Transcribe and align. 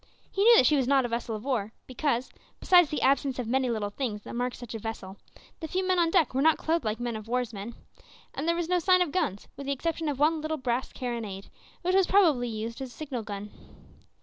He 0.31 0.43
knew 0.43 0.57
that 0.57 0.65
she 0.65 0.75
was 0.75 0.87
not 0.87 1.05
a 1.05 1.09
vessel 1.09 1.35
of 1.35 1.45
war, 1.45 1.73
because, 1.85 2.31
besides 2.59 2.89
the 2.89 3.03
absence 3.03 3.37
of 3.37 3.45
many 3.45 3.69
little 3.69 3.91
things 3.91 4.23
that 4.23 4.33
mark 4.35 4.55
such 4.55 4.73
a 4.73 4.79
vessel, 4.79 5.17
the 5.59 5.67
few 5.67 5.87
men 5.87 5.99
on 5.99 6.09
deck 6.09 6.33
were 6.33 6.41
not 6.41 6.57
clothed 6.57 6.83
like 6.83 6.99
man 6.99 7.15
of 7.15 7.27
war's 7.27 7.53
men, 7.53 7.75
and 8.33 8.47
there 8.47 8.55
was 8.55 8.67
no 8.67 8.79
sign 8.79 9.03
of 9.03 9.11
guns, 9.11 9.47
with 9.55 9.67
the 9.67 9.73
exception 9.73 10.09
of 10.09 10.17
one 10.17 10.41
little 10.41 10.57
brass 10.57 10.91
carronade, 10.91 11.51
which 11.83 11.93
was 11.93 12.07
probably 12.07 12.49
used 12.49 12.81
as 12.81 12.89
a 12.89 12.97
signal 12.97 13.21
gun. 13.21 13.51